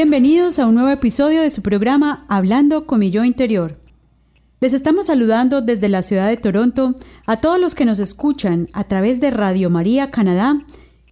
[0.00, 3.80] Bienvenidos a un nuevo episodio de su programa Hablando con mi yo interior.
[4.60, 6.94] Les estamos saludando desde la ciudad de Toronto
[7.26, 10.64] a todos los que nos escuchan a través de Radio María Canadá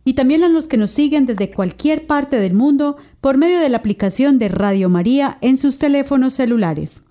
[0.05, 3.71] y también a los que nos siguen desde cualquier parte del mundo por medio de
[3.71, 7.03] la aplicación de Radio María en sus teléfonos celulares.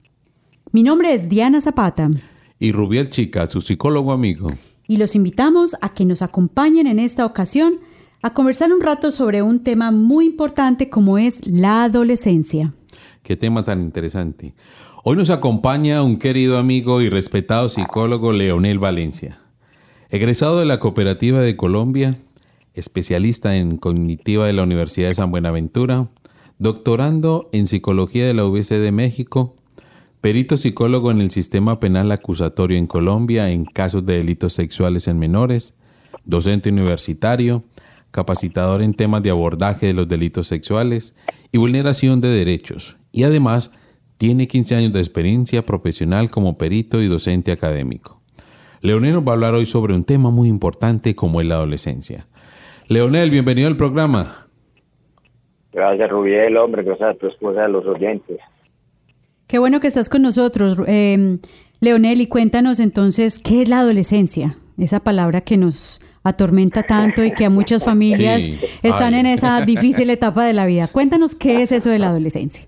[0.71, 2.09] Mi nombre es Diana Zapata
[2.57, 4.47] y Rubiel Chica, su psicólogo amigo.
[4.87, 7.81] y los invitamos a que nos acompañen en esta ocasión
[8.25, 12.73] a conversar un rato sobre un tema muy importante como es la adolescencia.
[13.21, 14.55] Qué tema tan interesante.
[15.03, 19.37] Hoy nos acompaña un querido amigo y respetado psicólogo Leonel Valencia,
[20.09, 22.17] egresado de la Cooperativa de Colombia,
[22.73, 26.09] especialista en cognitiva de la Universidad de San Buenaventura,
[26.57, 29.53] doctorando en psicología de la UBC de México,
[30.19, 35.19] perito psicólogo en el sistema penal acusatorio en Colombia en casos de delitos sexuales en
[35.19, 35.75] menores,
[36.25, 37.61] docente universitario,
[38.15, 41.13] capacitador en temas de abordaje de los delitos sexuales
[41.51, 43.71] y vulneración de derechos, y además
[44.17, 48.21] tiene 15 años de experiencia profesional como perito y docente académico.
[48.81, 52.27] Leonel nos va a hablar hoy sobre un tema muy importante como es la adolescencia.
[52.87, 54.47] Leonel, bienvenido al programa.
[55.73, 58.39] Gracias, Rubiel, hombre, gracias a tu esposa, a los oyentes.
[59.47, 61.39] Qué bueno que estás con nosotros, eh,
[61.81, 67.31] Leonel, y cuéntanos entonces qué es la adolescencia, esa palabra que nos atormenta tanto y
[67.31, 68.57] que a muchas familias Sí.
[68.83, 69.19] están Ay.
[69.21, 70.87] en esa difícil etapa de la vida.
[70.87, 72.65] Cuéntanos qué es eso de la adolescencia.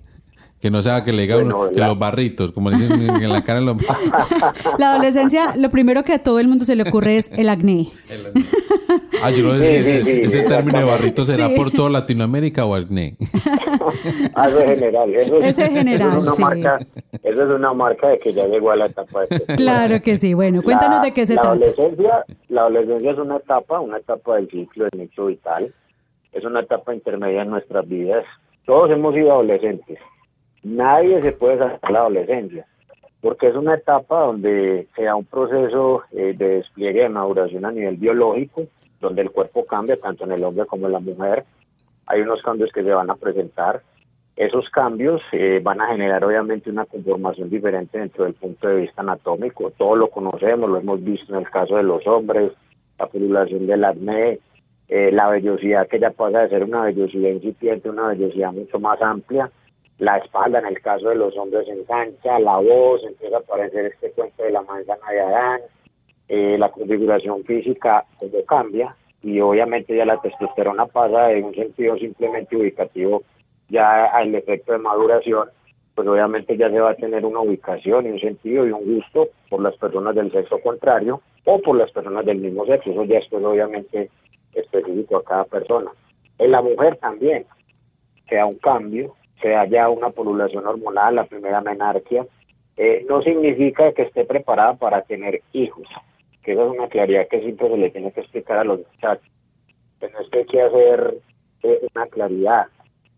[0.62, 3.30] Que no sea que le diga Bueno, uno que los barritos, como le dicen en
[3.32, 3.62] la cara.
[3.62, 3.78] Los...
[4.80, 7.90] La adolescencia, lo primero que a todo el mundo se le ocurre es el acné.
[9.22, 11.56] Ah, yo no sé Sí, si ese, sí, sí, ese término de barritos será Sí.
[11.56, 13.16] por toda Latinoamérica o acné.
[14.48, 15.14] Eso es general.
[15.16, 16.42] Eso es, general, eso es una sí.
[16.42, 16.78] marca,
[17.24, 20.34] eso es una marca de que ya llegó a la etapa de Claro que sí.
[20.34, 21.56] Bueno, cuéntanos La- de qué se la trata.
[21.56, 25.74] Adolescencia, la adolescencia es una etapa, una etapa del ciclo del nicho vital.
[26.34, 28.24] Es una etapa intermedia en nuestras vidas.
[28.66, 29.98] Todos hemos sido adolescentes.
[30.68, 32.66] Nadie se puede sacar la adolescencia,
[33.22, 37.72] porque es una etapa donde se da un proceso eh, de despliegue de maduración a
[37.72, 38.64] nivel biológico,
[39.00, 41.46] donde el cuerpo cambia tanto en el hombre como en la mujer.
[42.06, 43.82] Hay unos cambios que se van a presentar.
[44.36, 49.02] Esos cambios eh, van a generar obviamente una conformación diferente dentro del punto de vista
[49.02, 49.72] anatómico.
[49.72, 52.52] Todos lo conocemos, lo hemos visto en el caso de los hombres,
[53.00, 54.40] la población del acné,
[54.90, 59.02] eh, la vellosidad que ya pasa de ser una vellosidad incipiente una vellosidad mucho más
[59.02, 59.50] amplia.
[60.00, 63.86] La espalda, en el caso de los hombres, se ensancha, la voz, empieza a aparecer
[63.88, 65.62] este cuento de la manzana de Adán,
[66.28, 71.98] eh, la configuración física como cambia y obviamente ya la testosterona pasa de un sentido
[71.98, 73.24] simplemente ubicativo
[73.70, 75.50] ya al efecto de maduración,
[75.96, 79.30] pues obviamente ya se va a tener una ubicación y un sentido y un gusto
[79.50, 83.20] por las personas del sexo contrario o por las personas del mismo sexo, eso ya
[83.20, 84.10] es pues obviamente
[84.54, 85.92] específico a cada persona.
[86.40, 87.46] En la mujer también
[88.30, 92.26] se da un cambio, se da ya una polulación hormonal, la primera menarquia,
[92.78, 95.88] eh, no significa que esté preparada para tener hijos,
[96.44, 99.28] que esa es una claridad que siempre se le tiene que explicar a los muchachos.
[100.00, 101.18] Pero es que hay que hacer
[101.64, 102.68] eh, una claridad.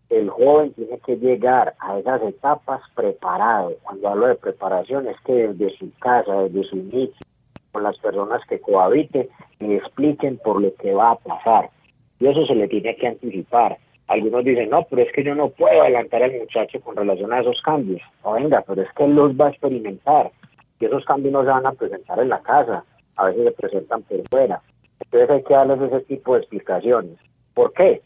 [0.08, 3.74] El joven tiene que llegar a esas etapas preparado.
[3.82, 7.26] Cuando hablo de preparación es que desde su casa, desde su inicio,
[7.70, 9.28] con las personas que cohabiten,
[9.60, 11.70] le expliquen por lo que va a pasar.
[12.18, 13.78] Y eso se le tiene que anticipar.
[14.10, 17.42] Algunos dicen, no, pero es que yo no puedo adelantar al muchacho con relación a
[17.42, 18.02] esos cambios.
[18.24, 20.32] No, venga, pero es que él los va a experimentar.
[20.80, 22.84] Y esos cambios no se van a presentar en la casa,
[23.14, 24.60] a veces se presentan por fuera.
[24.98, 27.18] Entonces hay que darles ese tipo de explicaciones.
[27.54, 28.02] ¿Por qué?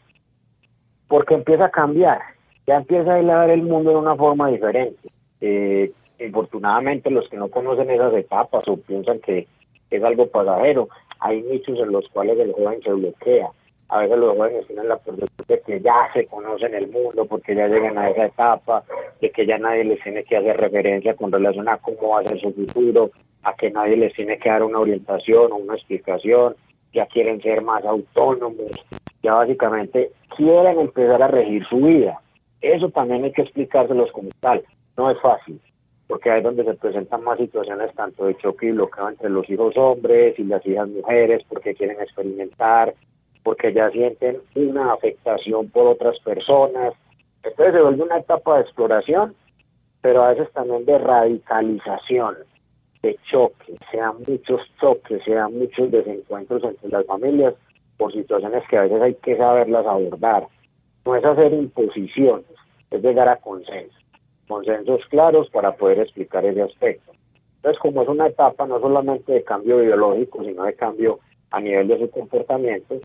[1.07, 2.21] Porque empieza a cambiar,
[2.67, 5.09] ya empieza a ver el mundo de una forma diferente.
[5.41, 9.47] Eh, infortunadamente los que no conocen esas etapas o piensan que
[9.89, 10.87] es algo pasajero,
[11.19, 13.49] hay nichos en los cuales el joven se bloquea,
[13.95, 17.55] A veces los jóvenes tienen la percepción de que ya se conocen el mundo porque
[17.55, 18.83] ya llegan a esa etapa,
[19.21, 22.23] de que ya nadie les tiene que hacer referencia con relación a cómo va a
[22.25, 23.11] ser su futuro,
[23.43, 26.57] a que nadie les tiene que dar una orientación o una explicación,
[26.91, 28.71] ya quieren ser más autónomos,
[29.23, 32.19] ya básicamente quieren empezar a regir su vida.
[32.59, 34.61] Eso también hay que explicárselos como tal.
[34.97, 35.61] No es fácil,
[36.07, 39.49] porque ahí es donde se presentan más situaciones tanto de choque y bloqueo entre los
[39.49, 42.93] hijos hombres y las hijas mujeres, porque quieren experimentar,
[43.45, 46.95] porque ya sienten una afectación por otras personas.
[47.43, 49.35] Entonces se vuelve una etapa de exploración,
[50.01, 52.37] pero a veces también de radicalización,
[53.03, 57.53] de choque, sean muchos choques, sean muchos desencuentros entre las familias
[57.97, 60.47] por situaciones que a veces hay que saberlas abordar.
[61.05, 62.49] No es hacer imposiciones,
[62.89, 64.03] es llegar a consensos,
[64.47, 67.11] consensos claros para poder explicar ese aspecto.
[67.57, 71.19] Entonces, como es una etapa no solamente de cambio biológico, sino de cambio
[71.51, 72.95] a nivel de su comportamiento,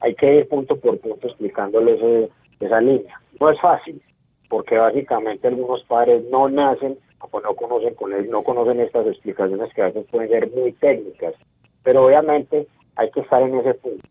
[0.00, 2.30] hay que ir punto por punto explicándoles
[2.60, 3.20] esa línea.
[3.40, 4.00] No es fácil,
[4.48, 9.72] porque básicamente algunos padres no nacen o no conocen con él, no conocen estas explicaciones
[9.74, 11.34] que a veces pueden ser muy técnicas,
[11.82, 12.66] pero obviamente
[12.96, 14.06] hay que estar en ese punto,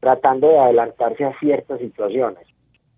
[0.00, 2.46] tratando de adelantarse a ciertas situaciones.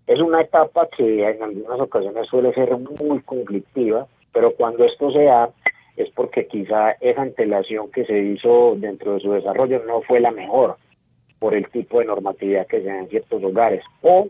[0.07, 5.23] Es una etapa que en algunas ocasiones suele ser muy conflictiva, pero cuando esto se
[5.23, 5.49] da
[5.97, 10.31] es porque quizá esa antelación que se hizo dentro de su desarrollo no fue la
[10.31, 10.75] mejor
[11.45, 13.83] por el tipo de normatividad que se da en ciertos hogares.
[14.01, 14.27] O,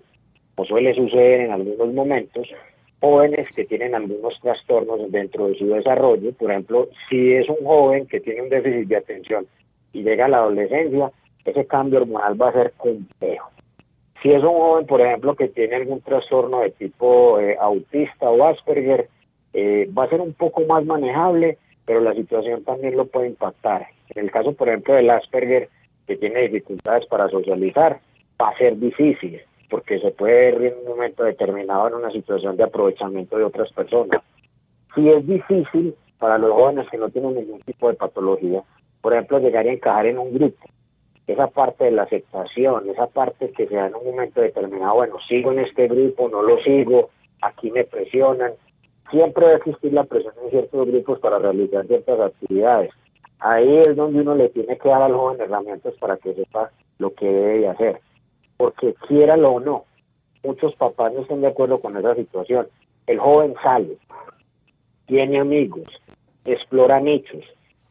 [0.55, 2.45] o suele suceder en algunos momentos,
[2.99, 6.33] jóvenes que tienen algunos trastornos dentro de su desarrollo.
[6.33, 9.47] Por ejemplo, si es un joven que tiene un déficit de atención
[9.93, 11.09] y llega a la adolescencia,
[11.45, 13.49] ese cambio hormonal va a ser complejo.
[14.21, 18.43] Si es un joven, por ejemplo, que tiene algún trastorno de tipo eh, autista o
[18.43, 19.07] Asperger,
[19.53, 23.87] eh, va a ser un poco más manejable, pero la situación también lo puede impactar.
[24.09, 25.69] En el caso, por ejemplo, del Asperger,
[26.07, 27.99] que tiene dificultades para socializar,
[28.41, 32.57] va a ser difícil, porque se puede ver en un momento determinado en una situación
[32.57, 34.21] de aprovechamiento de otras personas.
[34.93, 38.63] Si es difícil para los jóvenes que no tienen ningún tipo de patología,
[39.01, 40.65] por ejemplo, llegar a encajar en un grupo,
[41.27, 45.17] esa parte de la aceptación, esa parte que se da en un momento determinado, bueno,
[45.27, 47.09] sigo en este grupo, no lo sigo,
[47.41, 48.53] aquí me presionan,
[49.09, 52.91] siempre debe existir la presión en ciertos grupos para realizar ciertas actividades.
[53.39, 57.13] Ahí es donde uno le tiene que dar al joven herramientas para que sepa lo
[57.13, 57.99] que debe hacer.
[58.57, 59.85] Porque quiéralo o no,
[60.43, 62.67] muchos papás no están de acuerdo con esa situación.
[63.07, 63.97] El joven sale,
[65.05, 65.87] tiene amigos,
[66.45, 67.43] explora nichos.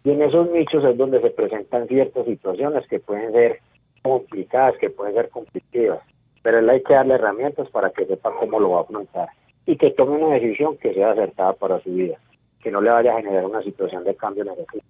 [0.05, 3.61] Y en esos nichos es donde se presentan ciertas situaciones que pueden ser
[4.03, 6.01] complicadas, que pueden ser conflictivas.
[6.43, 9.29] Pero él hay que darle herramientas para que sepa cómo lo va a afrontar
[9.67, 12.19] y que tome una decisión que sea acertada para su vida,
[12.63, 14.85] que no le vaya a generar una situación de cambio negativo.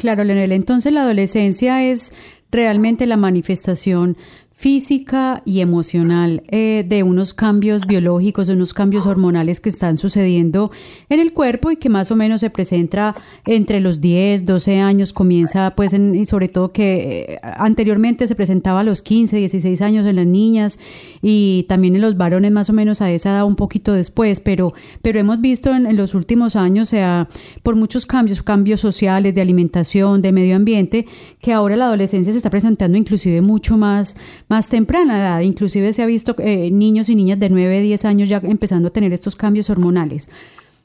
[0.00, 2.14] Claro, Leonel, entonces la adolescencia es
[2.50, 4.16] realmente la manifestación
[4.60, 10.70] física y emocional eh, de unos cambios biológicos, de unos cambios hormonales que están sucediendo
[11.08, 13.16] en el cuerpo y que más o menos se presenta
[13.46, 18.34] entre los 10, 12 años, comienza pues en, y sobre todo que eh, anteriormente se
[18.34, 20.78] presentaba a los 15, 16 años en las niñas
[21.22, 24.74] y también en los varones más o menos a esa edad un poquito después, pero,
[25.00, 27.30] pero hemos visto en, en los últimos años, sea,
[27.62, 31.06] por muchos cambios, cambios sociales, de alimentación, de medio ambiente,
[31.40, 34.18] que ahora la adolescencia se está presentando inclusive mucho más
[34.50, 35.40] más temprana edad.
[35.40, 38.92] Inclusive se ha visto eh, niños y niñas de 9, 10 años ya empezando a
[38.92, 40.28] tener estos cambios hormonales.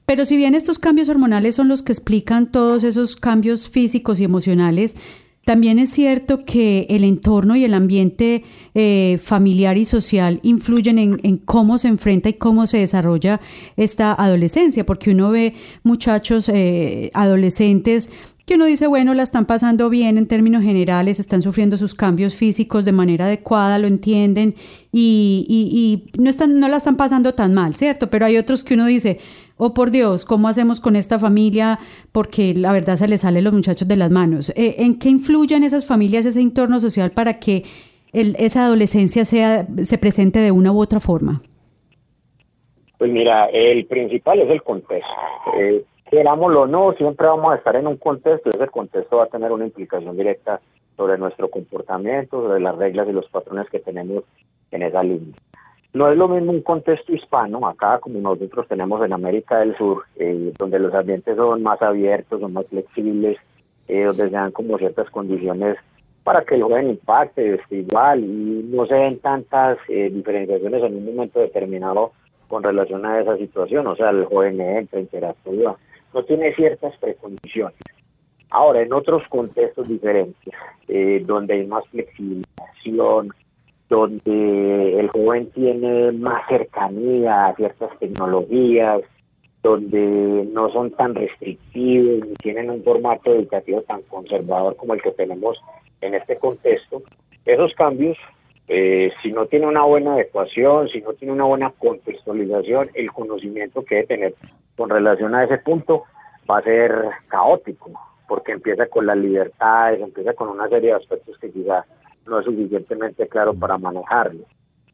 [0.05, 4.23] Pero si bien estos cambios hormonales son los que explican todos esos cambios físicos y
[4.23, 4.95] emocionales,
[5.45, 8.43] también es cierto que el entorno y el ambiente
[8.75, 13.41] eh, familiar y social influyen en, cómo se enfrenta y cómo se desarrolla
[13.77, 18.09] esta adolescencia, porque uno ve muchachos eh, adolescentes
[18.45, 22.35] que uno dice, bueno, la están pasando bien en términos generales, están sufriendo sus cambios
[22.35, 24.53] físicos de manera adecuada, lo entienden
[24.91, 28.09] y, y, no, están, no la están pasando tan mal, ¿cierto?
[28.11, 29.19] Pero hay otros que uno dice,
[29.57, 31.79] oh por Dios, ¿cómo hacemos con esta familia?
[32.11, 34.51] Porque la verdad se les sale los muchachos de las manos.
[34.55, 37.63] Eh, ¿En qué influyen esas familias, ese entorno social para que
[38.13, 41.41] esa adolescencia sea, se presente de una u otra forma?
[42.99, 45.11] Pues mira, el principal es el contexto.
[45.59, 49.25] Eh, querámoslo o no, siempre vamos a estar en un contexto y ese contexto va
[49.25, 50.61] a tener una implicación directa
[50.95, 54.23] sobre nuestro comportamiento, sobre las reglas y los patrones que tenemos
[54.71, 55.35] en esa línea.
[55.93, 60.03] No es lo mismo un contexto hispano, acá como nosotros tenemos en América del Sur,
[60.17, 63.37] eh, donde los ambientes son más abiertos, son más flexibles,
[63.87, 65.77] eh, donde se dan como ciertas condiciones
[66.25, 70.97] para que el joven impacte este, igual y no se den tantas eh, diferenciaciones en
[70.97, 72.11] un momento determinado
[72.47, 75.77] con relación a esa situación, o sea, el joven entra, interactúa,
[76.15, 77.77] no tiene ciertas precondiciones.
[78.49, 80.53] Ahora, en otros contextos diferentes,
[80.87, 83.33] eh, donde hay más flexibilización,
[83.89, 89.01] donde el joven tiene más cercanía a ciertas tecnologías,
[89.61, 95.11] donde no son tan restrictivos ni tienen un formato educativo tan conservador como el que
[95.11, 95.57] tenemos
[95.99, 97.01] en este contexto,
[97.45, 98.17] esos cambios,
[98.67, 103.83] eh, si no tiene una buena adecuación, si no tiene una buena contextualización, el conocimiento
[103.85, 104.35] que debe tener
[104.75, 106.03] con relación a ese punto
[106.49, 106.91] va a ser
[107.27, 107.91] caótico,
[108.27, 111.85] porque empieza con las libertades, empieza con una serie de aspectos que quizá
[112.25, 114.45] no es suficientemente claro para manejarlo.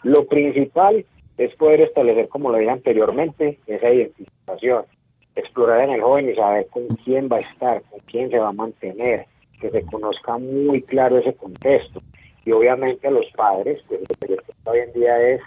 [0.04, 1.06] Lo principal
[1.38, 4.84] es poder establecer, como lo dije anteriormente, esa identificación,
[5.36, 8.50] explorar en el joven y saber con quién va a estar, con quién se va
[8.50, 9.28] a mantener,
[9.60, 12.02] que se conozca muy claro ese contexto.
[12.46, 15.42] Y obviamente los padres, pues lo que hoy en día es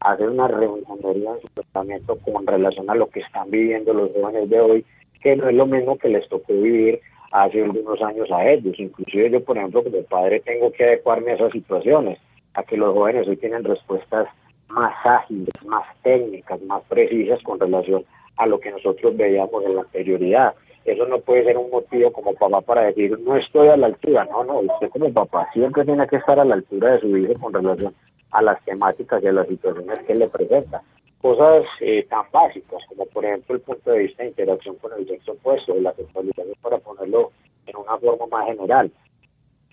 [0.00, 4.48] hacer una reunión en su tratamiento con relación a lo que están viviendo los jóvenes
[4.48, 4.86] de hoy,
[5.22, 8.78] que no es lo mismo que les tocó vivir hace algunos años a ellos.
[8.78, 12.18] Inclusive yo, por ejemplo, como padre tengo que adecuarme a esas situaciones,
[12.54, 14.28] a que los jóvenes hoy tienen respuestas
[14.68, 18.04] más ágiles, más técnicas, más precisas con relación
[18.36, 20.54] a lo que nosotros veíamos en la anterioridad.
[20.84, 24.24] Eso no puede ser un motivo como papá para decir no estoy a la altura.
[24.24, 27.34] No, no, usted como papá siempre tiene que estar a la altura de su hijo
[27.40, 27.94] con relación
[28.30, 30.82] a las temáticas y a las situaciones que le presenta.
[31.20, 35.06] Cosas eh, tan básicas como por ejemplo el punto de vista de interacción con el
[35.06, 37.30] sexo opuesto, la sexualidad para ponerlo
[37.66, 38.90] en una forma más general.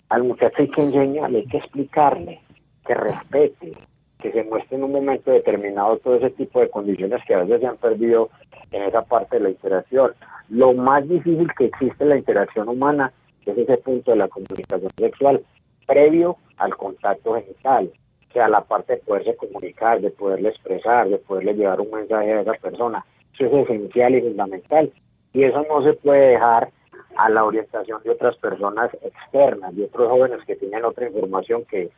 [0.10, 2.42] Al muchacho hay que enseñarle, hay que explicarle,
[2.86, 3.74] que respete,
[4.20, 7.62] que se muestre en un momento determinado todo ese tipo de condiciones que a veces
[7.62, 8.30] se han perdido
[8.72, 10.14] en esa parte de la interacción.
[10.50, 13.12] Lo más difícil que existe en la interacción humana
[13.46, 15.44] es ese punto de la comunicación sexual
[15.86, 17.92] previo al contacto genital,
[18.30, 22.34] o sea, la parte de poderse comunicar, de poderle expresar, de poderle llevar un mensaje
[22.34, 23.06] a esa persona.
[23.34, 24.92] Eso es esencial y fundamental.
[25.34, 26.70] Y eso no se puede dejar
[27.16, 31.90] a la orientación de otras personas externas, de otros jóvenes que tienen otra información que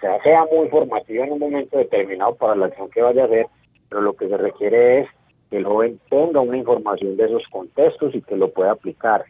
[0.00, 3.46] sea, muy formativa en un momento determinado para la acción que vaya a hacer,
[3.88, 5.08] pero lo que se requiere es
[5.50, 9.24] que el joven tenga una información de esos contextos y que lo pueda aplicar.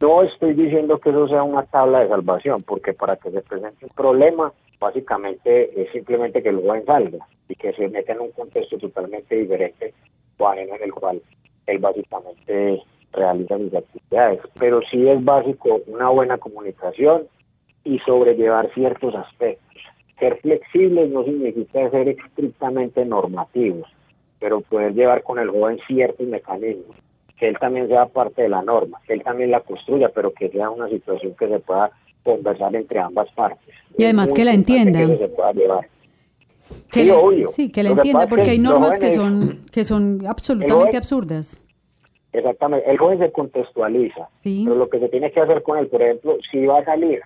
[0.00, 3.86] No estoy diciendo que eso sea una tabla de salvación, porque para que se presente
[3.86, 8.30] un problema, básicamente es simplemente que el joven salga y que se meta en un
[8.32, 9.92] contexto totalmente diferente
[10.38, 11.20] o en el cual
[11.66, 12.82] él básicamente
[13.12, 14.40] realiza mis actividades.
[14.58, 17.24] Pero sí es básico una buena comunicación
[17.84, 19.82] y sobrellevar ciertos aspectos.
[20.18, 23.88] Ser flexibles no significa ser estrictamente normativos,
[24.40, 26.96] pero poder llevar con el joven ciertos mecanismos,
[27.38, 30.48] que él también sea parte de la norma, que él también la construya, pero que
[30.48, 31.90] sea una situación que se pueda
[32.24, 33.74] conversar entre ambas partes.
[33.96, 35.06] Y además que la entienda.
[35.06, 35.88] Que se pueda llevar.
[36.90, 37.44] Que Sí, la- obvio.
[37.48, 41.60] sí, que la entienda, porque que hay normas que son, que son absolutamente joven- absurdas.
[42.32, 44.62] Exactamente, el joven se contextualiza, Sí.
[44.64, 47.20] pero lo que se tiene que hacer con él, por ejemplo, si va a salir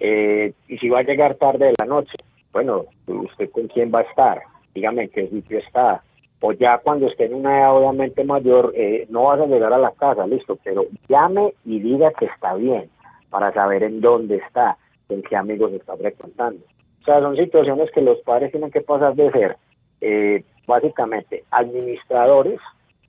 [0.00, 2.14] eh, y si va a llegar tarde de la noche,
[2.52, 6.04] bueno, usted con quién va a estar, dígame en qué sitio está,
[6.40, 9.78] o ya cuando esté en una edad obviamente mayor, eh, no vas a llegar a
[9.78, 12.90] la casa, listo, pero llame y diga que está bien,
[13.30, 14.78] para saber en dónde está,
[15.08, 16.60] en qué amigos está frecuentando.
[17.02, 19.56] O sea, son situaciones que los padres tienen que pasar de ser
[20.00, 22.60] eh, básicamente administradores,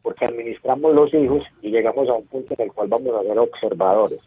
[0.02, 3.38] porque administramos los hijos y llegamos a un punto en el cual vamos a ser
[3.38, 4.20] observadores.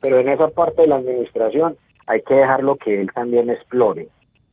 [0.00, 4.08] Pero en esa parte de la administración hay que dejarlo que él también explore,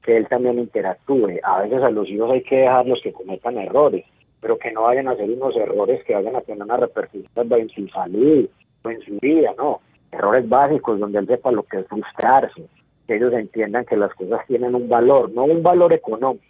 [0.05, 1.39] que él también interactúe.
[1.43, 4.05] A veces a los hijos hay que dejarlos que cometan errores,
[4.39, 7.69] pero que no vayan a hacer unos errores que vayan a tener una repercusión en
[7.69, 8.47] su salud
[8.83, 9.81] o en su vida, no.
[10.11, 12.67] Errores básicos donde él sepa lo que es frustrarse,
[13.07, 16.45] que ellos entiendan que las cosas tienen un valor, no un valor económico,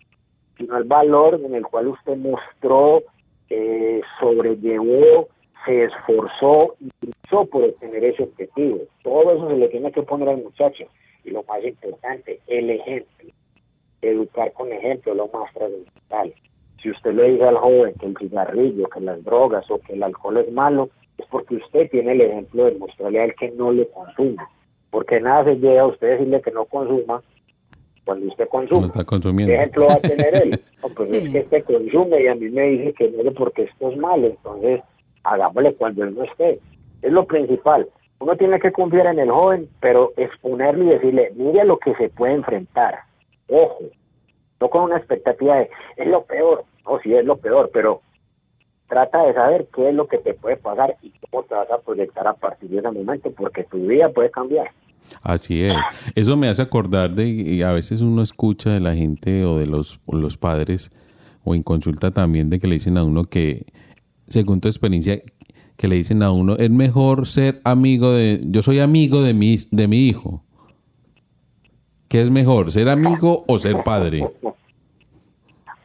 [0.58, 3.04] sino el valor en el cual usted mostró,
[3.50, 5.30] eh, sobrellevó,
[5.66, 8.82] se esforzó y luchó por obtener ese objetivo.
[9.02, 10.84] Todo eso se le tiene que poner al muchacho.
[11.24, 13.32] Y lo más importante, el ejemplo.
[14.12, 16.34] Educar con ejemplo lo más trascendental.
[16.82, 20.04] Si usted le dice al joven que el cigarrillo, que las drogas o que el
[20.04, 23.72] alcohol es malo, es porque usted tiene el ejemplo de mostrarle a él que no
[23.72, 24.48] lo consuma.
[24.92, 27.22] Porque nada se llega a usted decirle que no consuma
[28.06, 28.86] cuando usted Lo consuma.
[28.88, 29.54] está ¿Qué consumiendo.
[29.54, 30.60] ejemplo va a tener él?
[30.84, 31.16] No, pues Sí.
[31.18, 34.28] es que este consume y a mí me dice que no porque esto es malo,
[34.28, 34.82] entonces
[35.24, 36.60] hagámosle cuando él no esté.
[37.02, 37.88] Es lo principal.
[38.20, 41.96] Uno tiene que confiar en el joven, pero exponerle y decirle, mire a lo que
[41.96, 43.00] se puede enfrentar.
[43.50, 43.80] Ojo,
[44.60, 46.66] no con una expectativa de, es lo peor.
[46.86, 48.02] No, sí es lo peor, pero
[48.88, 51.80] trata de saber qué es lo que te puede pasar y cómo te vas a
[51.80, 54.68] proyectar a partir de ese momento, porque tu vida puede cambiar.
[55.22, 55.75] Así es.
[56.16, 59.68] Eso me hace acordar de, y a veces uno escucha de la gente o de
[59.68, 60.92] los, o los padres,
[61.44, 63.66] o en consulta también, de que le dicen a uno que,
[64.28, 65.22] según tu experiencia,
[65.78, 69.60] que le dicen a uno, es mejor ser amigo de, yo soy amigo de mi,
[69.72, 70.45] de mi hijo.
[72.10, 74.30] ¿Qué es mejor, ser amigo o ser padre?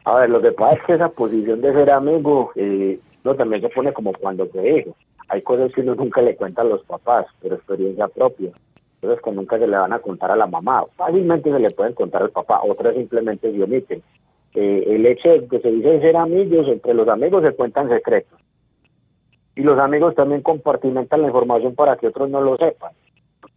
[0.05, 3.61] A ver, lo que pasa es que esa posición de ser amigo, eh, no, también
[3.61, 4.95] se pone como cuando te digo.
[5.29, 8.51] Hay cosas que uno nunca le cuenta a los papás, pero experiencia propia.
[8.99, 10.83] Cosas que nunca se le van a contar a la mamá.
[10.95, 14.03] Fácilmente se le pueden contar al papá, otras simplemente se omiten.
[14.53, 18.39] Eh, el hecho de que se dice ser amigos, entre los amigos se cuentan secretos.
[19.55, 22.91] Y los amigos también compartimentan la información para que otros no lo sepan.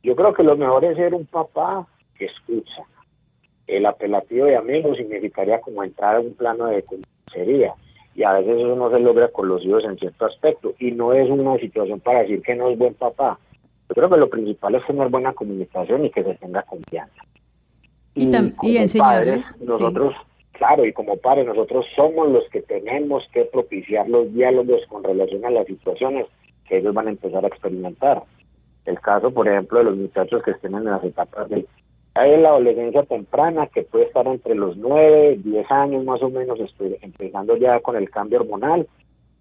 [0.03, 1.87] Yo creo que lo mejor es ser un papá
[2.19, 2.83] que escucha.
[3.67, 7.75] El apelativo de amigo significaría como entrar a un plano de comisaría
[8.15, 11.13] y a veces eso no se logra con los hijos en cierto aspecto y no
[11.13, 13.39] es una situación para decir que no es buen papá.
[13.89, 17.23] Yo creo que lo principal es tener buena comunicación y que se tenga confianza.
[18.15, 20.15] Y y como enseñarles, padres, nosotros,
[20.53, 25.45] claro, y como padres nosotros somos los que tenemos que propiciar los diálogos con relación
[25.45, 26.27] a las situaciones
[26.69, 28.23] que ellos van a empezar a experimentar.
[28.85, 31.67] El caso, por ejemplo, de los muchachos que estén en las etapas de
[32.15, 36.59] hay la adolescencia temprana que puede estar entre los 9, 10 años más o menos,
[36.61, 38.87] espe- empezando ya con el cambio hormonal,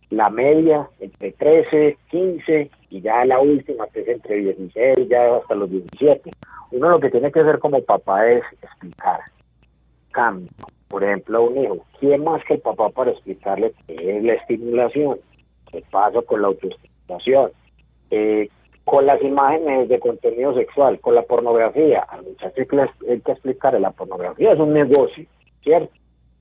[0.10, 5.56] la media entre 13, 15 y ya la última que es entre 16, ya hasta
[5.56, 6.32] los 17.
[6.72, 9.20] Uno lo que tiene que hacer como papá es explicar
[10.12, 10.50] cambio.
[10.88, 14.34] Por ejemplo, a un hijo, ¿quién más que el papá para explicarle qué es la
[14.34, 15.18] estimulación?
[15.72, 17.52] ¿Qué pasa con la autoestimulación?
[18.12, 18.50] Eh,
[18.86, 22.02] con las imágenes de contenido sexual, con la pornografía.
[22.02, 25.26] Al muchacho hay que, explicarle, la pornografía es un negocio,
[25.64, 25.94] ¿cierto?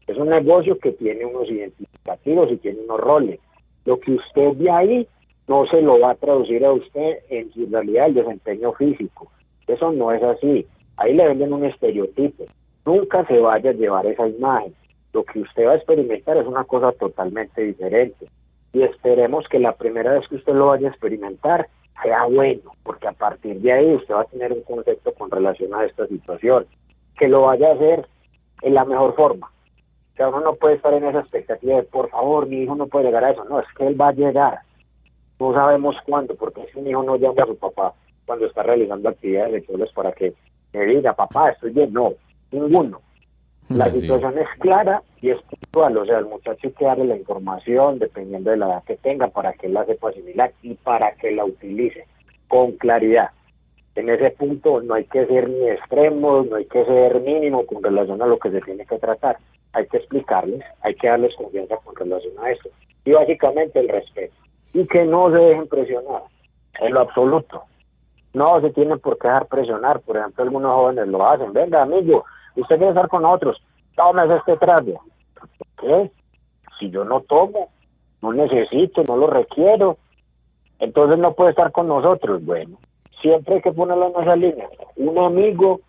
[0.07, 3.39] Es un negocio que tiene unos identificativos y tiene unos roles.
[3.85, 5.09] Lo que usted ve ahí
[5.47, 9.31] no se lo va a traducir a usted en su realidad el desempeño físico.
[9.67, 10.67] Eso no es así.
[10.97, 12.45] Ahí le venden un estereotipo.
[12.85, 14.75] Nunca se vaya a llevar esa imagen.
[15.13, 18.27] Lo que usted va a experimentar es una cosa totalmente diferente.
[18.73, 21.69] Y esperemos que la primera vez que usted lo vaya a experimentar
[22.03, 25.75] sea bueno, porque a partir de ahí usted va a tener un concepto con relación
[25.75, 26.67] a esta situación.
[27.19, 28.07] Que lo vaya a hacer
[28.63, 29.51] en la mejor forma.
[30.13, 32.87] O sea, uno no puede estar en esa expectativa de, por favor, mi hijo no
[32.87, 33.45] puede llegar a eso.
[33.45, 34.61] No, es que él va a llegar.
[35.39, 37.95] No sabemos cuándo, porque si un hijo no llama a su papá
[38.27, 40.35] cuando está realizando actividades sexuales para que
[40.73, 41.93] le diga, papá, estoy bien.
[41.93, 42.13] No,
[42.51, 43.01] ninguno.
[43.69, 47.17] La situación es clara y es puntual, o sea, el muchacho hay que darle la
[47.17, 51.13] información dependiendo de la edad que tenga para que él la sepa asimilar y para
[51.15, 52.07] que la utilice
[52.49, 53.31] con claridad.
[53.95, 57.83] En ese punto no hay que ser ni extremos, no hay que ser mínimo con
[57.83, 59.37] relación a lo que se tiene que tratar.
[59.75, 62.69] Hay que explicarles, hay que darles confianza con relación a eso.
[63.05, 64.35] Y básicamente el respeto.
[64.73, 66.23] Y que no se dejen presionar,
[66.81, 67.65] en lo absoluto.
[68.33, 70.01] No se tienen por qué dejar presionar.
[70.01, 71.53] Por ejemplo, algunos jóvenes lo hacen.
[71.53, 72.25] Venga, amigo,
[72.57, 73.63] usted quiere estar con otros.
[73.97, 75.03] Tómese este trago.
[75.35, 76.11] ¿Por qué?
[76.79, 77.71] Si yo no tomo,
[78.21, 79.99] no necesito, no lo requiero.
[80.79, 82.45] Entonces no puede estar con nosotros.
[82.45, 82.79] Bueno,
[83.21, 84.69] siempre hay que ponerlo en esa línea.
[84.97, 85.81] Un amigo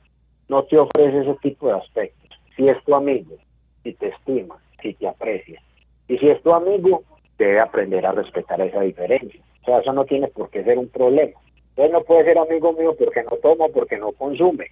[0.50, 2.30] no te ofrece ese tipo de aspectos.
[2.56, 3.36] Si es tu amigo,
[3.84, 5.62] si te estima, si te aprecia.
[6.08, 7.04] Y si es tu amigo,
[7.38, 9.42] debe aprender a respetar esa diferencia.
[9.62, 11.40] O sea, eso no tiene por qué ser un problema.
[11.70, 14.68] Entonces no puede ser amigo mío porque no toma, porque no consume.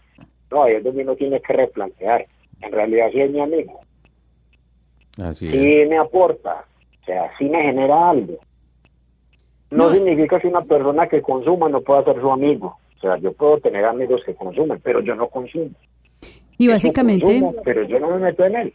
[0.51, 2.25] No, ahí es donde uno tiene que replantear.
[2.61, 3.79] En realidad sí es mi amigo.
[5.23, 5.51] Así es.
[5.53, 6.65] Sí me aporta.
[7.01, 8.37] O sea, sí me genera algo.
[9.71, 9.93] No, No.
[9.93, 12.77] significa que una persona que consuma no pueda ser su amigo.
[12.97, 15.71] O sea, yo puedo tener amigos que consumen, pero yo no consumo.
[16.57, 17.25] Y Yo básicamente...
[17.25, 18.73] consumo, pero yo no me meto en él.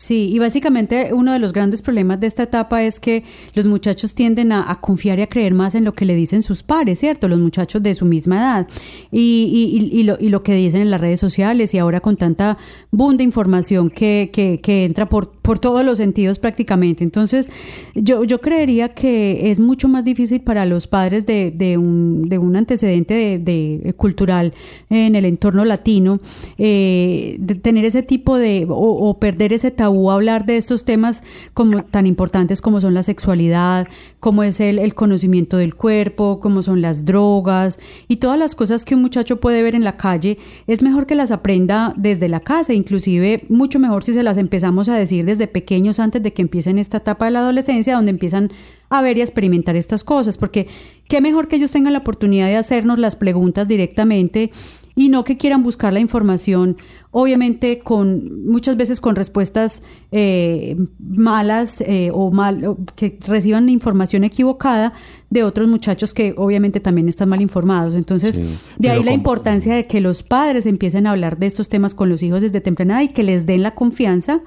[0.00, 4.14] Sí, y básicamente uno de los grandes problemas de esta etapa es que los muchachos
[4.14, 7.26] tienden a, confiar y a creer más en lo que le dicen sus pares, ¿cierto?
[7.26, 8.68] Los muchachos de su misma edad.
[9.10, 12.58] Y, lo, y lo que dicen en las redes sociales y ahora con tanta
[12.92, 14.30] boom de información que,
[14.64, 17.02] entra por, todos los sentidos prácticamente.
[17.02, 17.50] Entonces,
[17.96, 22.54] yo, yo creería que es mucho más difícil para los padres de, un, de un
[22.54, 24.52] antecedente de, de- cultural
[24.90, 26.20] en el entorno latino
[26.56, 31.22] eh, tener ese tipo de o, o perder ese tabú a hablar de estos temas
[31.54, 33.88] como tan importantes como son la sexualidad,
[34.20, 38.84] como es el, el conocimiento del cuerpo, como son las drogas y todas las cosas
[38.84, 42.40] que un muchacho puede ver en la calle, es mejor que las aprenda desde la
[42.40, 46.42] casa, inclusive mucho mejor si se las empezamos a decir desde pequeños antes de que
[46.42, 48.50] empiecen esta etapa de la adolescencia donde empiezan
[48.90, 50.66] a ver y a experimentar estas cosas, porque
[51.08, 54.50] qué mejor que ellos tengan la oportunidad de hacernos las preguntas directamente
[54.98, 56.76] y no que quieran buscar la información,
[57.12, 64.24] obviamente con muchas veces con respuestas eh, malas eh, o mal, o que reciban información
[64.24, 64.92] equivocada
[65.30, 67.94] de otros muchachos que obviamente también están mal informados.
[67.94, 71.68] Entonces, Sí, de ahí la importancia de que los padres empiecen a hablar de estos
[71.68, 74.40] temas con los hijos desde temprana edad y que les den la confianza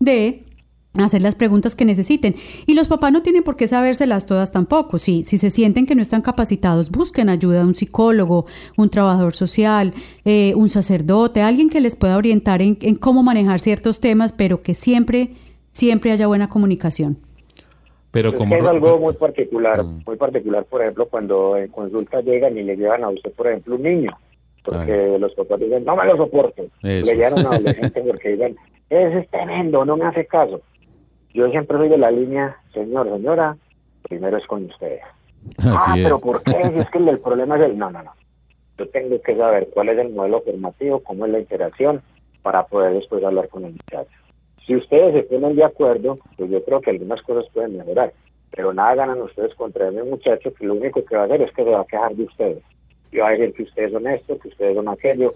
[0.00, 0.46] de
[0.94, 2.34] hacer las preguntas que necesiten.
[2.66, 4.98] Y los papás no tienen por qué sabérselas todas tampoco.
[4.98, 9.34] Si, si se sienten que no están capacitados, busquen ayuda de un psicólogo, un trabajador
[9.34, 14.32] social, eh, un sacerdote, alguien que les pueda orientar en, en cómo manejar ciertos temas,
[14.32, 15.30] pero que siempre,
[15.70, 17.16] siempre haya buena comunicación.
[18.10, 20.02] Pero Es como es algo muy particular, Mm.
[20.06, 23.76] muy particular, por ejemplo, cuando en consulta llegan y le llevan a usted, por ejemplo,
[23.76, 24.10] un niño,
[24.62, 27.06] porque los papás dicen, no me lo soporto, Eso.
[27.06, 28.56] le llevan a un adolescente porque dicen,
[28.90, 30.60] ese es tremendo, no me hace caso.
[31.34, 33.56] Yo siempre soy de la línea, señor, señora,
[34.02, 35.02] primero es con ustedes.
[35.64, 36.04] ah, es.
[36.04, 36.52] pero ¿por qué?
[36.52, 37.78] Si es que el, el problema es el...
[37.78, 38.12] No, no, no.
[38.78, 42.02] Yo tengo que saber cuál es el modelo formativo, cómo es la interacción,
[42.42, 44.10] para poder después hablar con el muchacho.
[44.66, 48.12] Si ustedes se ponen de acuerdo, pues yo creo que algunas cosas pueden mejorar.
[48.50, 51.52] Pero nada ganan ustedes contra ese muchacho que lo único que va a hacer es
[51.52, 52.62] que se va a quejar de ustedes.
[53.10, 55.32] Y va a decir que ustedes son esto, que ustedes son aquello.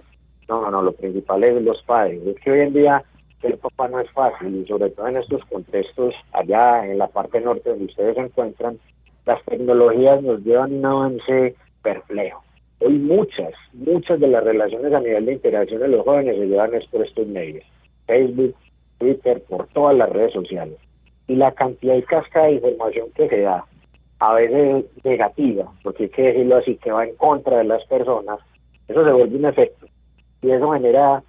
[0.49, 2.25] No, no, no, lo principal es los padres.
[2.27, 3.03] Es que hoy en día
[3.47, 7.41] el papá no es fácil y sobre todo en estos contextos allá en la parte
[7.41, 8.79] norte donde ustedes se encuentran,
[9.25, 12.43] las tecnologías nos llevan un avance perplejo.
[12.81, 16.75] Hoy muchas, muchas de las relaciones a nivel de interacción de los jóvenes se llevan
[16.75, 17.65] es por estos medios.
[18.07, 18.55] Facebook,
[18.99, 20.79] Twitter, por todas las redes sociales.
[21.27, 23.65] Y la cantidad y cascada de información que se da,
[24.19, 28.39] a veces negativa, porque hay que decirlo así, que va en contra de las personas,
[28.89, 29.87] eso se vuelve un efecto.
[30.43, 31.23] Y eso genera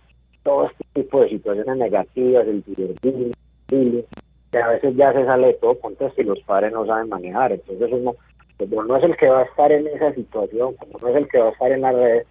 [0.48, 3.34] todo este tipo de situaciones negativas, el ciberbullying,
[3.68, 4.04] bullying,
[4.50, 7.52] que a veces ya se sale de todo contexto y los padres no saben manejar.
[7.52, 8.16] Entonces uno,
[8.58, 11.28] como no es el que va a estar en esa situación, como no es el
[11.28, 12.24] que va a estar en la red,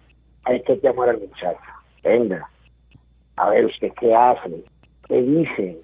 [0.45, 1.59] hay que llamar al muchacho.
[2.03, 2.49] Venga,
[3.35, 4.63] a ver usted qué hace,
[5.07, 5.77] qué dice,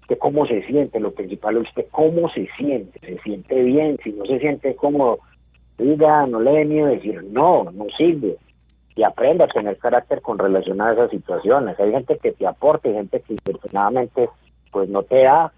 [0.00, 4.12] usted cómo se siente, lo principal es usted cómo se siente, se siente bien, si
[4.12, 5.18] no se siente cómodo,
[5.76, 8.38] diga, no le dé miedo decir no, no sirve
[8.98, 11.78] y aprenda a tener carácter con relación a esas situaciones.
[11.78, 14.28] Hay gente que te aporta y gente que infortunadamente
[14.72, 15.52] pues no te da,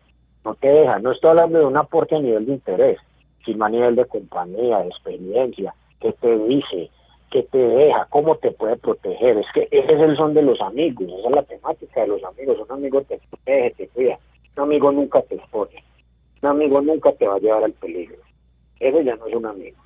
[0.44, 0.98] no te deja.
[0.98, 2.98] No estoy hablando de un aporte a nivel de interés,
[3.46, 6.90] sino a nivel de compañía, de experiencia, que te dice,
[7.30, 9.38] que te deja, cómo te puede proteger.
[9.38, 12.22] Es que ese es el son de los amigos, esa es la temática de los
[12.22, 12.58] amigos.
[12.68, 14.18] Un amigo te protege, te cuida.
[14.58, 15.82] Un amigo nunca te expone.
[16.42, 18.18] Un amigo nunca te va a llevar al peligro.
[18.78, 19.78] Ese ya no es un amigo.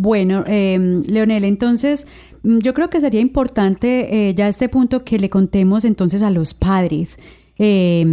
[0.00, 2.06] Bueno, eh, Leonel, entonces
[2.44, 6.22] mm, yo creo que sería importante eh, ya a este punto que le contemos entonces
[6.22, 7.18] a los padres
[7.58, 8.06] eh,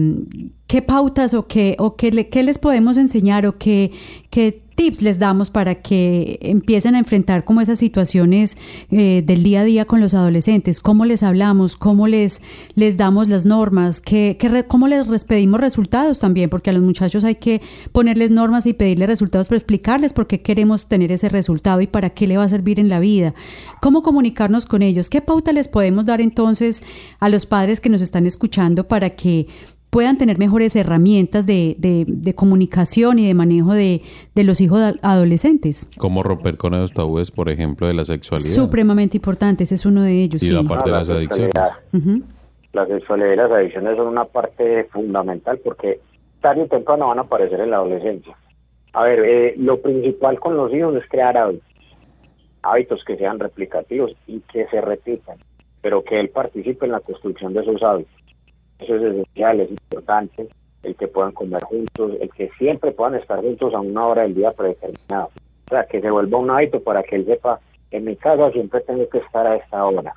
[0.65, 3.91] qué pautas o qué, o qué, le- qué les podemos enseñar o qué,
[4.31, 8.57] qué tips les damos para que empiecen a enfrentar como esas situaciones
[8.91, 12.41] eh, del día a día con los adolescentes, cómo les hablamos, cómo les,
[12.75, 17.35] les damos las normas, qué, cómo les pedimos resultados también, porque a los muchachos hay
[17.35, 17.61] que
[17.91, 22.11] ponerles normas y pedirles resultados, pero explicarles por qué queremos tener ese resultado y para
[22.11, 23.33] qué le va a servir en la vida,
[23.81, 26.83] cómo comunicarnos con ellos, qué pauta les podemos dar entonces
[27.19, 29.47] a los padres que nos están escuchando para que
[29.95, 34.01] puedan tener mejores herramientas de, de- de comunicación y de manejo de,
[34.35, 35.87] de los hijos ad- adolescentes.
[35.97, 38.49] ¿Cómo romper con esos tabúes, por ejemplo, de la sexualidad?
[38.49, 40.43] Supremamente importante, ese es uno de ellos.
[40.43, 40.53] Y sí.
[40.53, 41.51] la parte de las la adicciones.
[41.53, 41.77] sexualidad.
[41.93, 42.23] Ujú.
[42.73, 46.01] La sexualidad y las adicciones son una parte fundamental porque
[46.41, 48.35] tarde o temprano van a aparecer en la adolescencia.
[48.91, 51.63] A ver, eh, lo principal con los hijos es crear hábitos,
[52.63, 55.37] hábitos que sean replicativos y que se repitan,
[55.81, 58.11] pero que él participe en la construcción de esos hábitos.
[58.79, 60.47] Eso es esencial, es importante,
[60.83, 64.35] el que puedan comer juntos, el que siempre puedan estar juntos a una hora del
[64.35, 65.25] día predeterminada.
[65.25, 67.59] O sea, que se vuelva un hábito para que él sepa,
[67.91, 70.13] en mi casa siempre tengo que estar a esta hora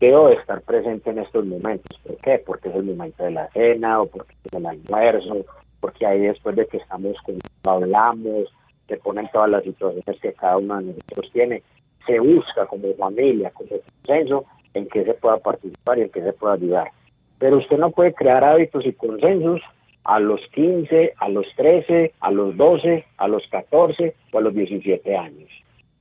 [0.00, 1.98] debo de estar presente en estos momentos.
[2.00, 2.42] ¿Por qué?
[2.44, 5.44] Porque es el momento de la cena o porque es el almuerzo,
[5.80, 7.16] porque ahí después de que estamos
[7.64, 8.52] hablamos,
[8.88, 11.62] se ponen todas las situaciones que cada uno de nosotros tiene,
[12.06, 13.70] se busca como familia, como
[14.04, 16.90] consenso en que se pueda participar y en que se pueda ayudar.
[17.38, 19.60] Pero usted no puede crear hábitos y consensos
[20.04, 24.54] a los 15, a los 13, a los 12, a los 14 o a los
[24.54, 25.50] 17 años.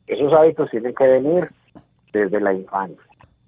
[0.08, 1.50] Esos hábitos tienen que venir
[2.14, 3.06] desde la infancia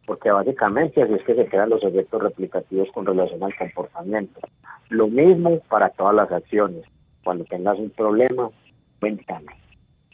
[0.07, 4.39] porque básicamente así es que se quedan los efectos replicativos con relación al comportamiento.
[4.87, 6.85] Lo mismo para todas las acciones.
[7.25, 8.49] Cuando tengas un problema,
[9.01, 9.51] cuéntame,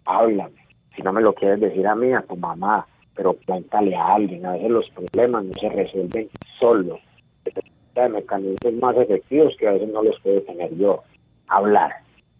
[0.05, 0.65] háblame.
[0.95, 4.47] Si no me lo quieres decir a mí, a tu mamá, pero cuéntale a alguien.
[4.47, 6.27] A veces los problemas no se resuelven
[6.59, 6.99] solos.
[7.95, 11.03] Hay mecanismos más efectivos que a veces no los puedo tener yo.
[11.47, 11.91] Hablar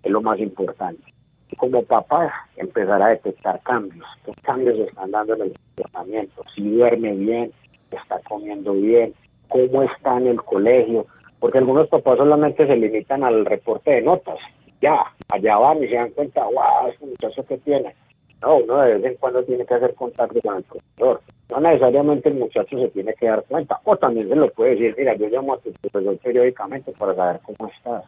[0.01, 1.03] es lo más importante.
[1.51, 4.05] Y como papá, empezar a detectar cambios.
[4.25, 6.43] ¿Qué cambios están dando en el comportamiento?
[6.55, 7.51] Si duerme bien,
[7.91, 9.13] está comiendo bien,
[9.49, 11.05] cómo está en el colegio.
[11.39, 14.39] Porque algunos papás solamente se limitan al reporte de notas.
[14.81, 17.93] Ya, allá van y se dan cuenta, wow, este muchacho que tiene.
[18.41, 21.21] No, uno de vez en cuando tiene que hacer contacto con el profesor.
[21.49, 24.95] No necesariamente el muchacho se tiene que dar cuenta, o también se lo puede decir,
[24.97, 28.03] mira, yo llamo a tu profesor periódicamente para saber cómo estás.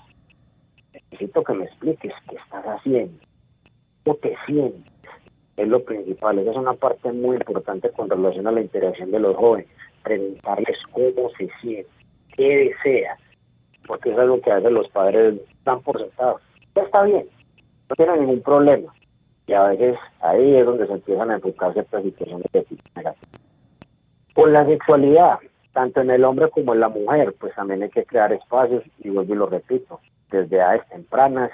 [0.94, 3.20] Necesito que me expliques qué estás haciendo,
[4.06, 4.94] qué te sientes.
[5.58, 9.20] Es lo principal, esa es una parte muy importante con relación a la interacción de
[9.20, 9.68] los jóvenes.
[10.04, 11.88] Preguntarles cómo se sienten,
[12.36, 13.18] qué desea,
[13.88, 16.40] porque es algo que a veces los padres dan por sentado.
[16.76, 17.26] Ya está bien,
[17.90, 18.94] no tiene ningún problema.
[19.48, 23.32] Y a veces ahí es donde se empiezan a enfocarse estas situaciones de tipo negativo.
[24.34, 25.40] Con la sexualidad,
[25.74, 29.10] tanto en el hombre como en la mujer, pues también hay que crear espacios, y
[29.10, 30.00] vuelvo y lo repito,
[30.32, 31.52] desde edades tempranas,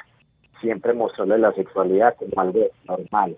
[0.61, 3.35] siempre mostrarle la sexualidad como algo normal,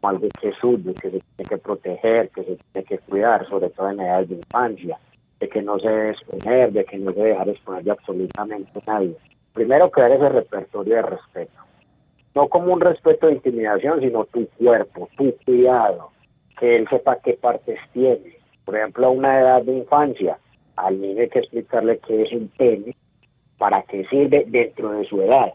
[0.00, 3.48] como algo que es suyo, que se tiene que proteger, que se tiene que cuidar,
[3.48, 4.98] sobre todo en edades de infancia,
[5.40, 8.80] de que no se debe exponer, de que no se debe dejar exponer de absolutamente
[8.86, 9.16] nadie.
[9.54, 11.60] Primero crear ese repertorio de respeto.
[12.34, 16.10] No como un respeto de intimidación, sino tu cuerpo, tu cuidado,
[16.58, 18.36] que él sepa qué partes tiene.
[18.64, 20.38] Por ejemplo, a una edad de infancia,
[20.76, 22.96] al niño hay que explicarle qué es un pene,
[23.58, 25.52] para qué sirve dentro de su edad.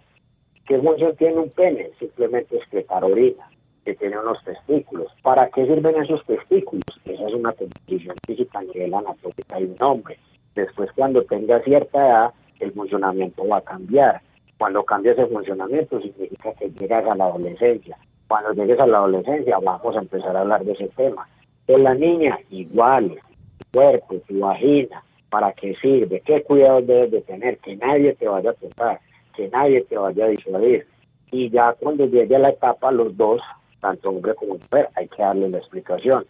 [0.67, 1.89] ¿Qué función tiene un pene?
[1.97, 3.49] Simplemente excretar orina,
[3.85, 5.07] que tiene unos testículos.
[5.23, 6.85] ¿Para qué sirven esos testículos?
[7.05, 10.17] Esa es una composición física a nivel anatómica de un hombre.
[10.55, 14.21] Después, cuando tenga cierta edad, el funcionamiento va a cambiar.
[14.57, 17.97] Cuando cambia ese funcionamiento, significa que llegas a la adolescencia.
[18.27, 21.27] Cuando llegues a la adolescencia, vamos a empezar a hablar de ese tema.
[21.65, 23.09] Con la niña, igual,
[23.57, 26.21] tu cuerpo, tu vagina, ¿para qué sirve?
[26.21, 27.57] ¿Qué cuidados debes de tener?
[27.59, 28.99] Que nadie te vaya a tocar,
[29.35, 30.87] que nadie te vaya a disuadir.
[31.31, 33.41] Y ya cuando llegue a la etapa, los dos,
[33.79, 36.25] tanto hombre como mujer, hay que darle la explicación.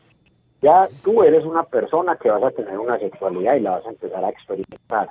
[0.61, 3.89] Ya tú eres una persona que vas a tener una sexualidad y la vas a
[3.89, 5.09] empezar a experimentar.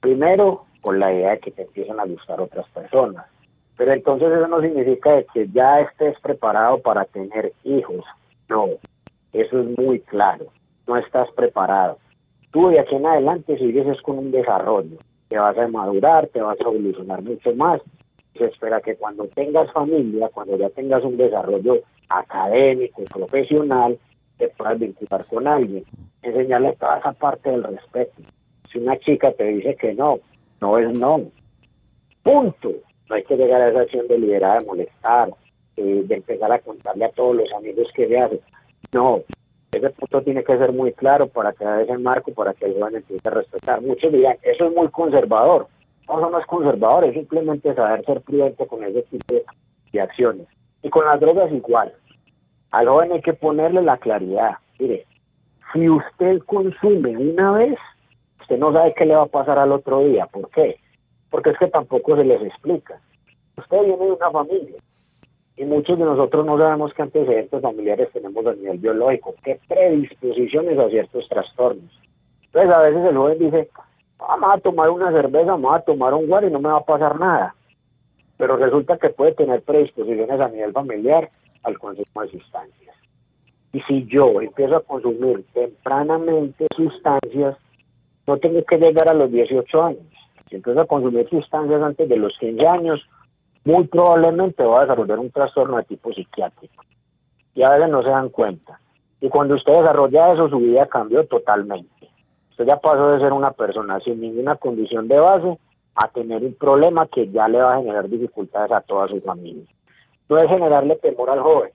[0.00, 3.26] Primero, con la idea de que te empiezan a gustar otras personas.
[3.76, 8.04] Pero entonces eso no significa que ya estés preparado para tener hijos.
[8.48, 8.66] No,
[9.32, 10.46] eso es muy claro.
[10.86, 11.98] No estás preparado.
[12.50, 14.96] Tú de aquí en adelante sigues es con un desarrollo.
[15.28, 17.80] Te vas a madurar, te vas a evolucionar mucho más.
[18.36, 23.98] Se espera que cuando tengas familia, cuando ya tengas un desarrollo académico, profesional,
[24.38, 25.84] te puedas vincular con alguien.
[26.22, 28.22] Enseñarle toda esa parte del respeto.
[28.72, 30.18] Si una chica te dice que no,
[30.60, 31.30] no es no.
[32.22, 32.72] Punto.
[33.08, 35.30] No hay que llegar a esa acción deliberada de molestar,
[35.76, 38.40] eh, de empezar a contarle a todos los amigos que se hacen.
[38.92, 39.22] No.
[39.72, 42.96] Ese punto tiene que ser muy claro para que ese marco, para que el joven
[42.96, 43.82] empiece a respetar.
[43.82, 45.68] Muchos dirán, eso es muy conservador.
[46.08, 49.34] No, eso no es simplemente saber ser prudente con ese tipo
[49.92, 50.46] de acciones.
[50.82, 51.92] Y con las drogas igual.
[52.70, 54.56] Al joven hay que ponerle la claridad.
[54.78, 55.06] Mire,
[55.72, 57.78] si usted consume una vez,
[58.48, 60.24] usted no sabe qué le va a pasar al otro día.
[60.24, 60.76] ¿Por qué?
[61.28, 62.98] Porque es que tampoco se les explica.
[63.58, 64.78] Usted viene de una familia
[65.58, 70.78] y muchos de nosotros no sabemos qué antecedentes familiares tenemos a nivel biológico, qué predisposiciones
[70.78, 71.92] a ciertos trastornos.
[72.46, 73.68] Entonces a veces el joven dice,
[74.18, 76.86] vamos a tomar una cerveza, vamos a tomar un guaro y no me va a
[76.86, 77.54] pasar nada.
[78.38, 81.28] Pero resulta que puede tener predisposiciones a nivel familiar
[81.64, 82.96] al consumo de sustancias.
[83.74, 87.58] Y si yo empiezo a consumir tempranamente sustancias,
[88.28, 90.02] no tengo que llegar a los 18 años.
[90.50, 93.00] Si empiezo a consumir sustancias antes de los 15 años,
[93.64, 96.84] muy probablemente va a desarrollar un trastorno de tipo psiquiátrico.
[97.54, 98.80] Y a veces no se dan cuenta.
[99.22, 102.10] Y cuando usted desarrolla eso, su vida cambió totalmente.
[102.50, 105.58] Usted ya pasó de ser una persona sin ninguna condición de base
[105.94, 109.64] a tener un problema que ya le va a generar dificultades a toda su familia.
[110.28, 111.70] No generarle temor al joven.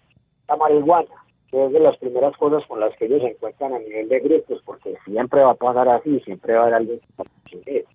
[0.48, 1.10] La marihuana,
[1.54, 4.62] es de las primeras cosas con las que ellos se encuentran a nivel de grupos,
[4.66, 7.02] porque siempre va a pasar así, siempre va a haber alguien
[7.46, 7.86] que.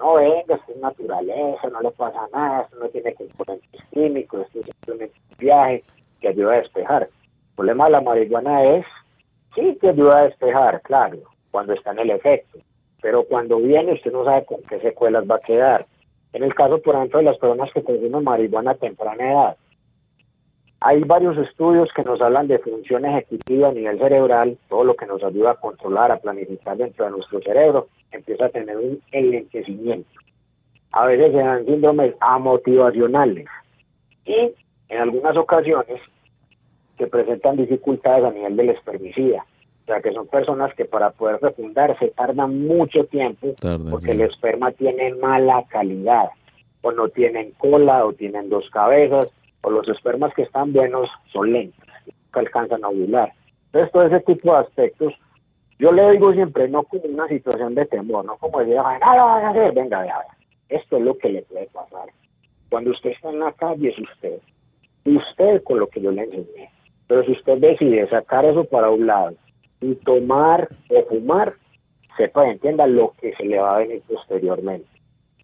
[0.00, 4.60] No venga, esto es naturaleza, no le pasa nada, esto no tiene componentes químicos, esto
[4.60, 5.84] es simplemente un viaje
[6.20, 7.02] que ayuda a despejar.
[7.02, 8.86] El problema de la marihuana es,
[9.56, 11.18] sí que ayuda a despejar, claro,
[11.50, 12.58] cuando está en el efecto,
[13.02, 15.86] pero cuando viene usted no sabe con qué secuelas va a quedar.
[16.32, 19.56] En el caso, por ejemplo, de las personas que consumen marihuana a temprana edad,
[20.80, 25.06] hay varios estudios que nos hablan de función ejecutiva a nivel cerebral, todo lo que
[25.06, 30.08] nos ayuda a controlar, a planificar dentro de nuestro cerebro, empieza a tener un enlentecimiento.
[30.92, 33.46] A veces se dan síndromes amotivacionales
[34.24, 34.52] y
[34.88, 36.00] en algunas ocasiones
[36.96, 39.44] se presentan dificultades a nivel del espermicida.
[39.82, 43.54] O sea, que son personas que para poder fecundar se tardan mucho tiempo
[43.90, 44.12] porque sí.
[44.12, 46.28] el esperma tiene mala calidad,
[46.82, 49.32] o no tienen cola, o tienen dos cabezas,
[49.62, 53.32] o los espermas que están buenos son lentos, nunca alcanzan a ovular.
[53.66, 55.14] Entonces, todo ese tipo de aspectos,
[55.78, 59.28] yo le digo siempre, no como una situación de temor, no como decir, "Ay, no
[59.28, 60.20] a hacer, venga, vea.
[60.68, 62.08] Esto es lo que le puede pasar.
[62.68, 64.38] Cuando usted está en la calle es usted,
[65.04, 66.70] usted con lo que yo le enseñé.
[67.06, 69.34] Pero si usted decide sacar eso para un lado
[69.80, 71.54] y tomar o fumar,
[72.16, 74.88] sepa entienda lo que se le va a venir posteriormente.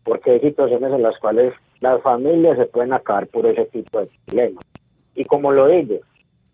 [0.04, 4.08] Porque hay situaciones en las cuales las familias se pueden acabar por ese tipo de
[4.26, 4.64] problemas.
[5.14, 5.98] Y como lo digo,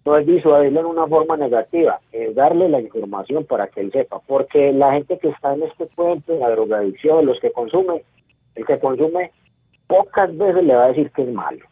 [0.05, 4.21] no es disuadirlo en una forma negativa, es darle la información para que él sepa.
[4.27, 8.03] Porque la gente que está en este puente, la drogadicción, los que consumen,
[8.55, 9.31] el que consume,
[9.87, 11.65] pocas veces le va a decir que es malo.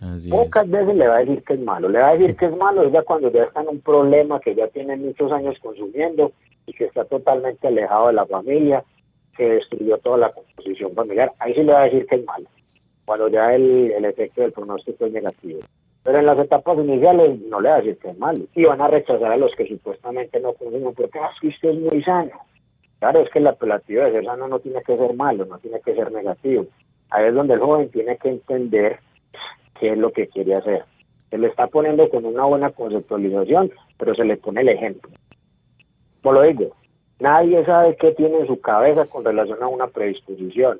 [0.00, 0.34] Así es.
[0.34, 1.88] Pocas veces le va a decir que es malo.
[1.88, 4.40] Le va a decir que es malo es ya cuando ya está en un problema,
[4.40, 6.32] que ya tiene muchos años consumiendo
[6.66, 8.84] y que está totalmente alejado de la familia,
[9.36, 11.32] que destruyó toda la composición familiar.
[11.38, 12.46] Ahí sí le va a decir que es malo,
[13.06, 15.60] cuando ya el, el efecto del pronóstico es negativo.
[16.02, 18.44] Pero en las etapas iniciales no le va a decir que es malo.
[18.54, 22.02] Y van a rechazar a los que supuestamente no consumen porque "Ah, usted es muy
[22.02, 22.32] sano.
[22.98, 25.80] Claro, es que el apelativo de ser sano no tiene que ser malo, no tiene
[25.80, 26.66] que ser negativo.
[27.10, 28.98] Ahí es donde el joven tiene que entender
[29.80, 30.84] qué es lo que quiere hacer.
[31.30, 35.10] Se le está poniendo con una buena conceptualización, pero se le pone el ejemplo.
[36.22, 36.72] Como lo digo,
[37.20, 40.78] nadie sabe qué tiene en su cabeza con relación a una predisposición.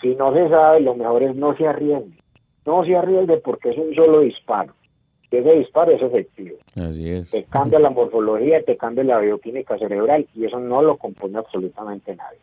[0.00, 2.18] Si no se sabe, lo mejor es no se arriesgue.
[2.64, 4.74] No se arriesgue porque es un solo disparo.
[5.30, 6.56] Y ese disparo es efectivo.
[6.76, 7.30] Así es.
[7.30, 12.14] Te cambia la morfología, te cambia la bioquímica cerebral y eso no lo compone absolutamente
[12.14, 12.38] nadie.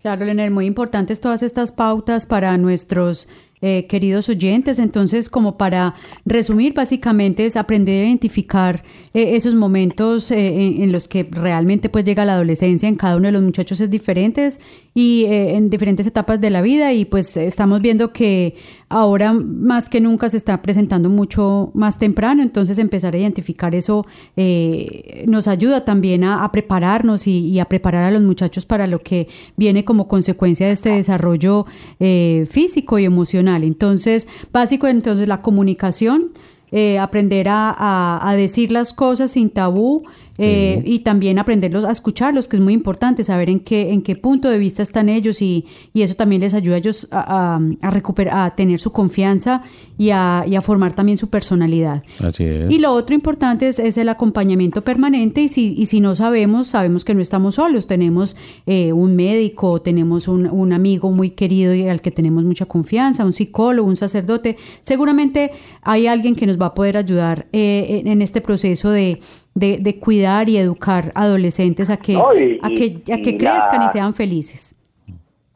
[0.00, 3.28] Claro, Leonel, muy importantes todas estas pautas para nuestros
[3.60, 4.78] eh, queridos oyentes.
[4.78, 8.82] Entonces, como para resumir, básicamente es aprender a identificar
[9.14, 12.88] eh, esos momentos eh, en, en los que realmente pues llega la adolescencia.
[12.88, 14.60] En cada uno de los muchachos es diferentes
[14.96, 18.54] y eh, en diferentes etapas de la vida y pues estamos viendo que
[18.88, 22.42] ahora más que nunca se está presentando mucho más temprano.
[22.42, 28.04] Entonces, empezar a identificar eso eh, nos ayuda también a, prepararnos y, y a preparar
[28.04, 31.66] a los muchachos para lo que viene como consecuencia de este desarrollo
[32.00, 33.64] eh, físico y emocional.
[33.64, 36.30] Entonces, básico, entonces la comunicación,
[36.72, 40.04] eh, aprender a, a- a decir las cosas sin tabú
[40.38, 44.16] eh, y también aprenderlos a escucharlos, que es muy importante, saber en qué, en qué
[44.16, 47.60] punto de vista están ellos y, y eso también les ayuda a ellos a, a,
[47.82, 49.62] a recuperar, a tener su confianza
[49.98, 52.02] y a, y a formar también su personalidad.
[52.22, 52.70] Así es.
[52.70, 56.68] Y lo otro importante es, es el acompañamiento permanente y si, y si no sabemos,
[56.68, 61.74] sabemos que no estamos solos, tenemos eh, un médico, tenemos un, un amigo muy querido
[61.74, 65.50] y al que tenemos mucha confianza, un psicólogo, un sacerdote, seguramente
[65.82, 69.20] hay alguien que nos va a poder ayudar eh, en este proceso de,
[69.56, 73.38] de, de cuidar y educar adolescentes a que, No, y- a que, a que y
[73.38, 74.76] crezcan y sean felices.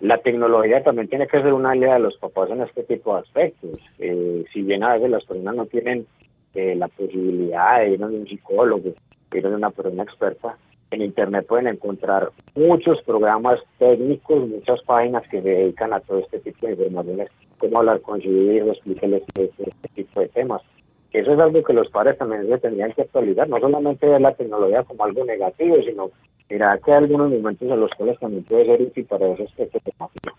[0.01, 3.21] La tecnología también tiene que ser una aliada de los papás en este tipo de
[3.21, 3.79] aspectos.
[3.99, 6.07] Eh, si bien a veces las personas no tienen
[6.55, 8.95] eh, la posibilidad de ir a un psicólogo,
[9.31, 10.57] de ir a una persona experta,
[10.91, 16.41] en Internet pueden encontrar muchos programas técnicos, muchas páginas que se dedican a todo este
[16.41, 20.63] tipo de informaciones, cómo hablar con su hijo, explicarles este, este tipo de temas.
[21.13, 24.35] Eso es algo que los padres también se tendrían que actualizar, no solamente ver la
[24.35, 26.11] tecnología como algo negativo, sino
[26.49, 30.35] mirar que hay algunos momentos en los cuales también puede ser útil para esos temáticos.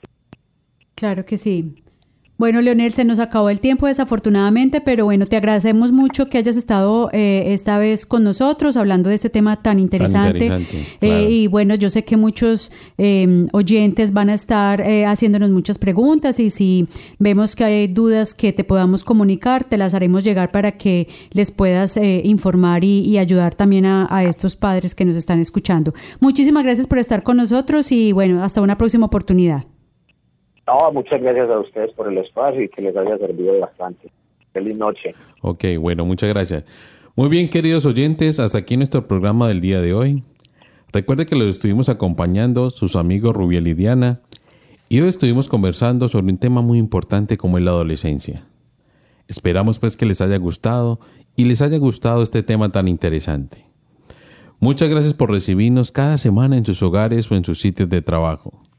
[0.96, 1.84] Claro que sí.
[2.42, 6.56] Bueno, Leonel, se nos acabó el tiempo desafortunadamente, pero bueno, te agradecemos mucho que hayas
[6.58, 10.46] estado eh, esta vez con nosotros hablando de este tema tan interesante.
[10.46, 15.52] interesante, Eh, y bueno, yo sé que muchos eh, oyentes van a estar eh, haciéndonos
[15.52, 16.88] muchas preguntas y si
[17.20, 21.52] vemos que hay dudas que te podamos comunicar, te las haremos llegar para que les
[21.52, 25.94] puedas informar y, y ayudar también a, a estos padres que nos están escuchando.
[26.20, 29.66] Muchísimas gracias por estar con nosotros y bueno, hasta una próxima oportunidad.
[30.72, 34.10] No, muchas gracias a ustedes por el espacio y que les haya servido bastante.
[34.54, 35.14] Feliz noche.
[35.42, 36.64] Ok, bueno, muchas gracias.
[37.16, 40.24] Muy bien, queridos oyentes, hasta aquí nuestro programa del día de hoy.
[40.94, 44.22] Recuerde que los estuvimos acompañando sus amigos Rubiel y Diana
[44.88, 48.46] y hoy estuvimos conversando sobre un tema muy importante como es la adolescencia.
[49.28, 51.02] Esperamos pues que les haya gustado
[51.36, 53.66] y les haya gustado este tema tan interesante.
[54.62, 58.71] Muchas gracias por recibirnos cada semana en sus hogares o en sus sitios de trabajo.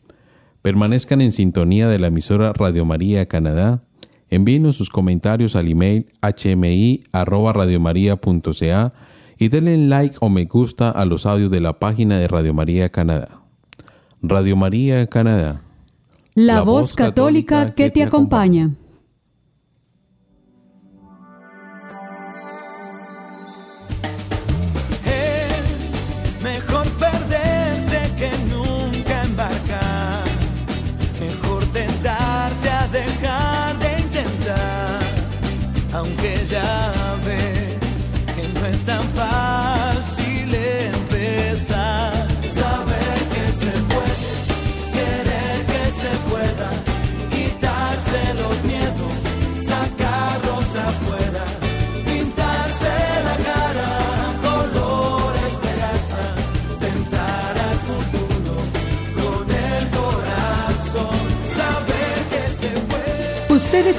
[0.62, 3.81] Permanezcan en sintonía de la emisora Radio María Canadá.
[4.31, 8.92] Envíenos sus comentarios al email hmi@radiomaria.ca
[9.38, 12.90] y denle like o me gusta a los audios de la página de Radio María
[12.90, 13.40] Canadá.
[14.22, 15.62] Radio María Canadá.
[16.35, 18.70] La, voz católica que te acompaña.